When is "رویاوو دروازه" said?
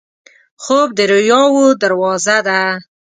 1.11-2.37